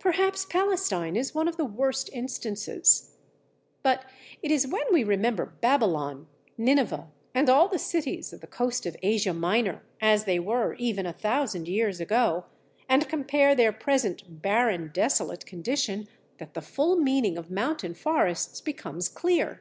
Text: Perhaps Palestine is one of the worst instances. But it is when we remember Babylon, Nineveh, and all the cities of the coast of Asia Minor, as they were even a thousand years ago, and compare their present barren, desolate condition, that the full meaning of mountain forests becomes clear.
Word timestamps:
Perhaps 0.00 0.46
Palestine 0.46 1.14
is 1.14 1.32
one 1.32 1.46
of 1.46 1.56
the 1.56 1.64
worst 1.64 2.10
instances. 2.12 3.14
But 3.84 4.04
it 4.42 4.50
is 4.50 4.66
when 4.66 4.82
we 4.92 5.04
remember 5.04 5.46
Babylon, 5.60 6.26
Nineveh, 6.58 7.08
and 7.36 7.48
all 7.48 7.68
the 7.68 7.78
cities 7.78 8.32
of 8.32 8.40
the 8.40 8.48
coast 8.48 8.84
of 8.84 8.96
Asia 9.00 9.32
Minor, 9.32 9.84
as 10.00 10.24
they 10.24 10.40
were 10.40 10.74
even 10.74 11.06
a 11.06 11.12
thousand 11.12 11.68
years 11.68 12.00
ago, 12.00 12.46
and 12.88 13.08
compare 13.08 13.54
their 13.54 13.70
present 13.72 14.42
barren, 14.42 14.90
desolate 14.92 15.46
condition, 15.46 16.08
that 16.38 16.54
the 16.54 16.62
full 16.62 16.96
meaning 16.96 17.38
of 17.38 17.48
mountain 17.48 17.94
forests 17.94 18.60
becomes 18.60 19.08
clear. 19.08 19.60